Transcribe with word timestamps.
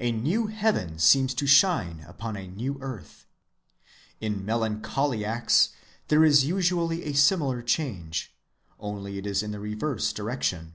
A 0.00 0.10
new 0.10 0.48
heaven 0.48 0.98
seems 0.98 1.34
to 1.34 1.46
shine 1.46 2.04
upon 2.08 2.36
a 2.36 2.48
new 2.48 2.78
earth. 2.80 3.26
In 4.20 4.44
melancholiacs 4.44 5.68
there 6.08 6.24
is 6.24 6.44
usually 6.44 7.04
a 7.04 7.12
similar 7.14 7.62
change, 7.62 8.34
only 8.80 9.18
it 9.18 9.24
is 9.24 9.40
in 9.40 9.52
the 9.52 9.60
reverse 9.60 10.12
direction. 10.12 10.74